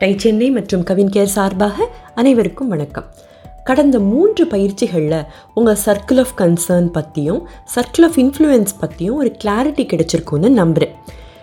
[0.00, 3.06] Tie Chennai மற்றும் Kavin care சார்பாக அனைவருக்கும் வணக்கம்.
[3.64, 5.24] கடந்த மூன்று பயிற்சிகளில்
[5.54, 7.40] உங்கள் சர்க்கிள் ஆஃப் கன்சர்ன் பற்றியும்
[7.74, 10.94] சர்க்கிள் ஆஃப் இன்ஃப்ளூயன்ஸ் பற்றியும் ஒரு கிளாரிட்டி கிடைச்சிருக்கும்னு நம்புகிறேன்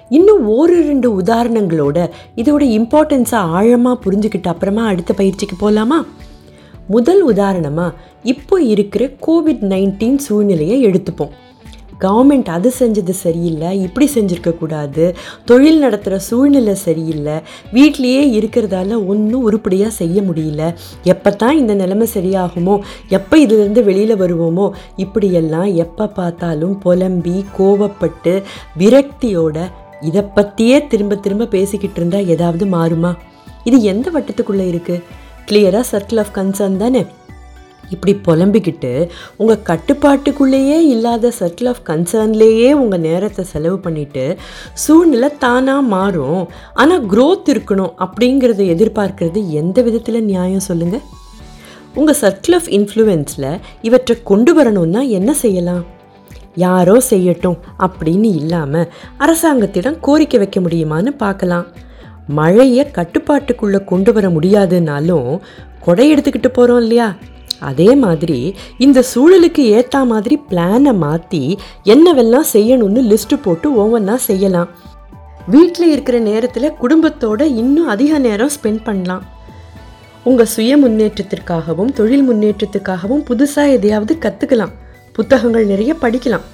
[0.10, 6.06] இன்னும் ஒரு ரெண்டு உதாரணங்களோட இதோட இம்பார்ட்டன்ஸை ஆழமாக புரிஞ்சுக்கிட்ட அப்புறமா அடுத்த பயிற்சிக்கு போகலாமா
[6.88, 11.34] முதல் உதாரணமாக இப்போ இருக்கிற கோவிட் நைன்டீன் சூழ்நிலையை எடுத்துப்போம்.
[12.00, 15.06] கவர்மெண்ட் அது செஞ்சது சரியில்லை இப்படி செஞ்சுருக்கக்கூடாது
[15.46, 17.36] தொழில் நடத்துகிற சூழ்நிலை சரியில்லை
[17.74, 20.62] வீட்லேயே இருக்கிறதால ஒன்றும் உருப்படியாக செய்ய முடியல.
[21.04, 22.76] எப்போ தான் இந்த நிலைமை சரியாகுமோ
[23.10, 28.36] எப்போ இதுலேருந்து வெளியில் வருவோமோ இப்படியெல்லாம் எப்போ பார்த்தாலும் புலம்பி கோவப்பட்டு
[28.80, 29.58] விரக்தியோட
[30.02, 33.14] இதை பற்றியே திரும்ப திரும்ப பேசிக்கிட்டு இருந்தால் ஏதாவது மாறுமா?
[33.64, 35.04] இது எந்த வட்டத்துக்குள்ளே இருக்குது
[35.46, 37.06] கிளியராக சர்க்கிள் ஆஃப் கன்சர்ன் தானே?
[37.94, 38.92] இப்படி புலம்பிக்கிட்டு
[39.38, 44.38] உங்கள் கட்டுப்பாட்டுக்குள்ளேயே இல்லாத சர்க்கிள் ஆஃப் கன்சர்ன்லேயே உங்கள் நேரத்தை செலவு பண்ணிவிட்டு
[44.74, 46.42] சூழ்நிலை தானாக மாறும்.
[46.74, 51.06] ஆனால் க்ரோத் இருக்கணும் அப்படிங்கிறத எதிர்பார்க்கறது எந்த விதத்தில் நியாயம் சொல்லுங்கள்
[51.94, 55.84] உங்கள் சர்க்கிள் ஆஃப் இன்ஃப்ளூயன்ஸில் இவற்றை கொண்டு வரணும்னா என்ன செய்யலாம்?
[56.64, 61.66] யாரோ செய்யட்டும் அப்படின்னு இல்லாமல் அரசாங்கத்திடம் கோரிக்கை வைக்க முடியுமான்னு பார்க்கலாம்.
[62.38, 65.30] மழையை கட்டுப்பாட்டுக்குள்ளே கொண்டு வர முடியாதுனாலும்
[65.86, 67.08] கொடை எடுத்துக்கிட்டு போகிறோம் இல்லையா?
[67.60, 74.70] அதே மாதிரி இந்த சூழலுக்கு ஏற்ற மாதிரி பிளானை மாற்றி என்னவெல்லாம் செய்யணும்னு லிஸ்ட்டு போட்டு ஒவ்வொன்றா செய்யலாம்.
[75.48, 79.26] வீட்டில் இருக்கிற நேரத்தில் குடும்பத்தோட இன்னும் அதிக நேரம் ஸ்பெண்ட் பண்ணலாம்.
[80.24, 84.72] உங்கள் சுய முன்னேற்றத்திற்காகவும் தொழில் முன்னேற்றத்துக்காகவும் புதுசாக எதையாவது கற்றுக்கலாம்
[85.12, 86.46] புத்தகங்கள் நிறைய படிக்கலாம்.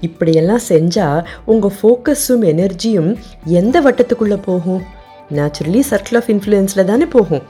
[0.00, 4.82] இப்படியெல்லாம் செஞ்சால் உங்கள் ஃபோக்கஸும் எனர்ஜியும் எந்த வட்டத்துக்குள்ளே போகும்?
[5.30, 7.42] நேச்சுரலி சர்க்கிள் ஆஃப் இன்ஃப்ளூயன்ஸில் தானே போகும்.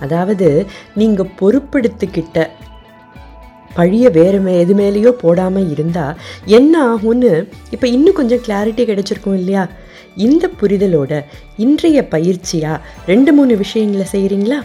[0.00, 2.48] அதாவது நீங்கள் பொறுப்பெடுத்துக்கிட்ட
[3.76, 7.30] பழிய வேறு மே எது மேலேயோ போடாமல் இருந்தால் என்ன ஆகும்னு
[7.70, 9.68] இப்போ இன்னும் கொஞ்சம் கிளாரிட்டி கிடைச்சிருக்கும் இல்லையா?
[10.16, 11.12] இந்த புரிதலோட
[11.56, 14.58] இன்றைய பயிற்சியாக ரெண்டு மூணு விஷயங்களை செய்கிறீங்களா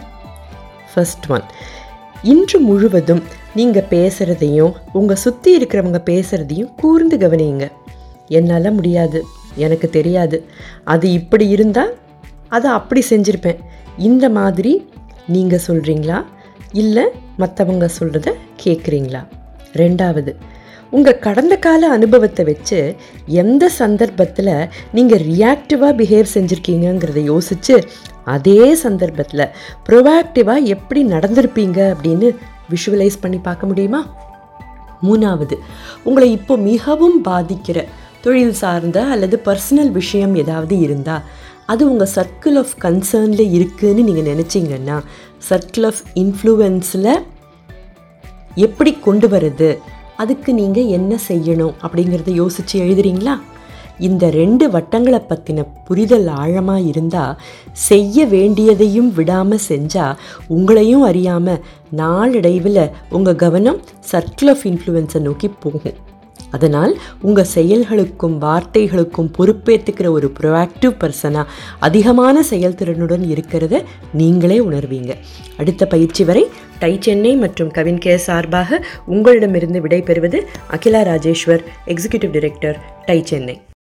[0.94, 1.46] ஃபர்ஸ்ட் ஒன்
[2.22, 3.22] இன்று முழுவதும்
[3.54, 7.66] நீங்கள் பேசுகிறதையும் உங்கள் சுற்றி இருக்கிறவங்க பேசுகிறதையும் கூர்ந்து கவனியுங்க.
[8.28, 10.38] என்னால் முடியாது எனக்கு தெரியாது.
[10.84, 11.92] அது இப்படி இருந்தால்
[12.48, 13.60] அதை அப்படி செஞ்சுருப்பேன்.
[13.96, 14.72] இந்த மாதிரி
[15.26, 16.24] நீங்கள் சொல்கிறீங்களா
[16.72, 17.04] இல்லை
[17.38, 18.32] மற்றவங்க சொல்கிறத
[18.64, 19.26] கேட்குறீங்களா
[19.72, 20.34] ரெண்டாவது
[20.90, 27.88] உங்கள் கடந்த கால அனுபவத்தை வச்சு எந்த சந்தர்ப்பத்தில் நீங்கள் ரியாக்டிவாக பிஹேவ் செஞ்சுருக்கீங்கங்கிறத யோசித்து
[28.24, 29.48] அதே சந்தர்ப்பத்தில்
[29.88, 32.36] ப்ரொவாக்டிவாக எப்படி நடந்திருப்பீங்க அப்படின்னு
[32.70, 34.14] விஷுவலைஸ் பண்ணி பார்க்க முடியுமா?
[35.02, 35.56] மூணாவது
[36.04, 37.84] உங்களை இப்போ மிகவும் பாதிக்கிற
[38.22, 41.22] தொழில் சார்ந்த அல்லது பர்சனல் விஷயம் ஏதாவது இருந்தால்
[41.72, 44.96] அது உங்கள் சர்க்கிள் ஆஃப் கன்சர்னில் இருக்குதுன்னு நீங்கள் நினச்சிங்கன்னா
[45.48, 47.10] சர்க்கிள் ஆஃப் இன்ஃப்ளூயன்ஸில்
[48.66, 49.70] எப்படி கொண்டு வருது?
[50.16, 51.74] அதுக்கு நீங்கள் என்ன செய்யணும்?
[51.82, 53.34] அப்படிங்கிறத யோசித்து எழுதுறீங்களா?
[54.06, 57.38] இந்த ரெண்டு வட்டங்களை பற்றின புரிதல் ஆழமாக இருந்தால்
[57.88, 60.18] செய்ய வேண்டியதையும் விடாமல் செஞ்சால்
[60.56, 61.62] உங்களையும் அறியாமல்
[62.00, 63.80] நாளடைவில் உங்கள் கவனம்
[64.12, 65.96] சர்க்கிள் ஆஃப் இன்ஃப்ளூயன்ஸை நோக்கி போகும்.
[66.50, 71.44] அதனால் உங்கள் செயல்களுக்கும் வார்த்தைகளுக்கும் பொறுப்பேற்றுக்கிற ஒரு ப்ரொஆக்டிவ் பர்சனாக
[71.78, 75.16] அதிகமான செயல்திறனுடன் இருக்கிறத நீங்களே உணர்வீங்க.
[75.58, 76.46] அடுத்த பயிற்சி வரை
[76.78, 83.60] டை சென்னை மற்றும் கவின் கே சார்பாக உங்களிடமிருந்து விடைபெறுவது அகிலா ராஜேஸ்வர் எக்ஸிகியூட்டிவ் டைரக்டர் டை சென்னை.